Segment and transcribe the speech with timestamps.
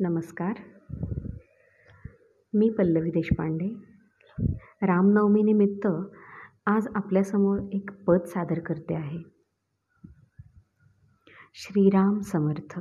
[0.00, 0.54] नमस्कार.
[2.54, 3.76] मी पल्लवी देशपांडे.
[4.82, 5.88] रामनवमीनिमित्त
[6.66, 9.18] आज आपल्यासमोर एक पद सादर करते आहे.
[11.54, 12.80] श्रीराम समर्थ.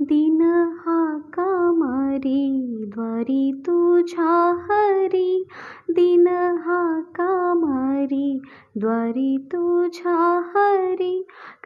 [0.00, 0.42] दिन
[0.80, 2.50] हा कामारी
[2.94, 5.48] द्वारी तुझ्या हरी?
[5.88, 6.26] दिन
[6.58, 8.42] हा कामारी
[8.76, 11.13] द्वारी तुझ्या हरी?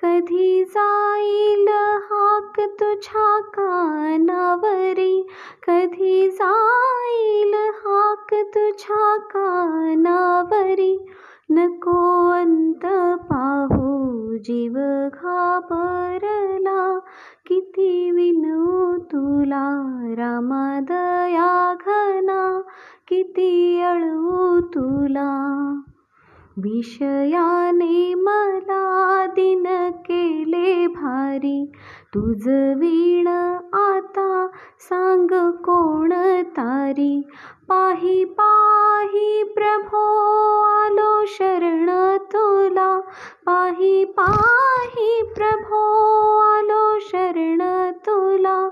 [0.03, 5.27] कधी जाईल हाक तुझ्या कानावरी?
[5.69, 11.07] कधी जाईल हाक तुझ्या कानावरी?
[11.51, 12.87] नको अंत
[13.23, 14.73] पाहू जीव
[15.15, 16.99] घाबरला.
[17.47, 22.61] किती विनू तुला रामादया घना.
[23.09, 25.81] किती अळू तुला.
[26.59, 31.73] विषयाने मला दिन केले भारी.
[32.15, 33.27] तुझ वीण
[33.73, 34.47] आता
[34.81, 37.23] सांग कोण तारी.
[37.69, 40.21] पाही पाही प्रभो
[40.63, 43.01] आलो शरण तुला.
[43.47, 45.99] पाही पाही प्रभो
[46.39, 48.69] आलो शरण तुला.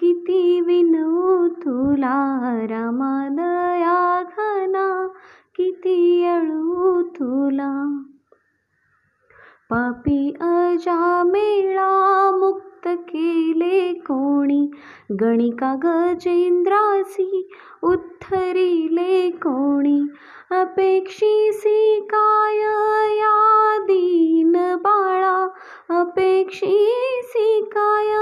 [0.00, 4.19] किती विनू तुला रामादया
[5.58, 8.02] किती अळू तुला?
[9.70, 14.70] पापी अजामेळा मुक्त केले कोणी?
[15.20, 17.50] गणिका गजेंद्रासी
[17.82, 20.00] उत्थरिले कोणी?
[20.50, 22.56] अपेक्षीसी काय
[23.18, 25.48] या दीन बाळा?
[26.00, 28.19] अपेक्षीसी काय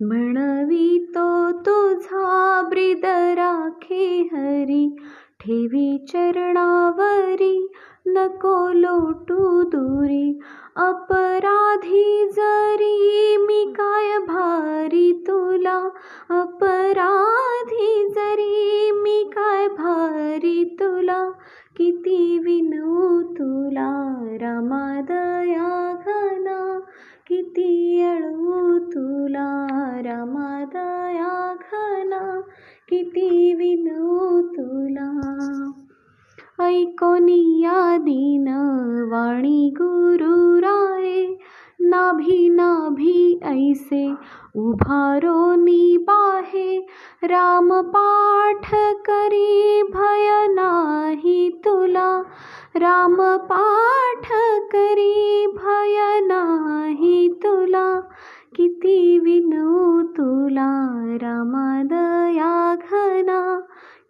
[0.00, 4.96] म्हणवी तो तुझा ब्रिद राखे हरी.
[5.40, 7.72] ठेवी चरणावरी
[8.06, 10.38] नको लोटू दुरी.
[10.76, 15.88] अपराधी जरी मी काय भारी तुला?
[16.30, 21.30] अपराधी जरी मी काय भारी तुला?
[21.76, 26.80] किती विनू तुला रमादया घना.
[27.28, 32.40] किती अळू तुला रामादया घना
[32.88, 35.10] किती विनू तुला.
[36.60, 38.48] ऐकोनिया दिन
[39.12, 41.38] वाणी गुरु राये
[41.80, 44.12] नाभी नाभी ऐसे
[44.56, 46.78] उभारो निबाहे
[47.24, 52.22] राम पाठ करी भय नाही तुला
[52.76, 54.28] राम पाठ
[54.72, 54.95] करी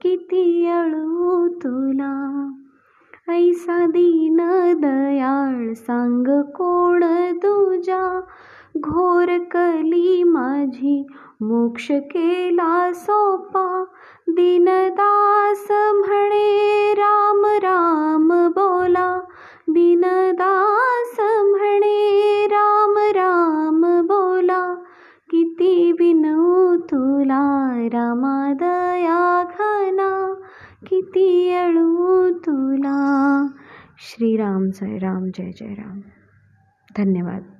[0.06, 2.48] किती अळू तुला?
[3.28, 4.36] ऐसा दीन
[4.80, 7.04] दयाळ सांग कोण
[7.36, 8.20] तुझ्या?
[8.76, 11.06] घोर कली माझी
[11.40, 13.84] मोक्ष केला सोपा.
[14.28, 19.20] दीनदास म्हणे राम राम बोला.
[19.68, 24.74] दीनदास म्हणे राम राम बोला.
[25.30, 29.42] किती विनू तुला रामादया दया
[30.86, 33.46] किती अळू तुला.
[33.98, 36.00] श्रीराम जय राम जय जय राम.
[36.96, 37.55] धन्यवाद.